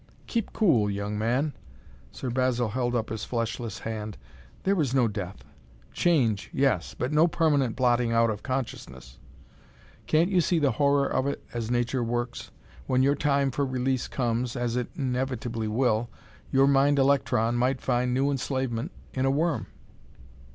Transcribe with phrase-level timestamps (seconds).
[0.25, 1.53] "Keep cool, young man!"
[2.11, 4.17] Sir Basil held up his fleshless hand.
[4.63, 5.45] "There is no death!
[5.93, 9.19] Change, yes; but no permanent blotting out of consciousness.
[10.07, 12.49] Can't you see the horror of it as nature works?
[12.87, 16.09] When your time for release comes, as it inevitably will,
[16.51, 19.67] your mind electron might find new enslavement in a worm!"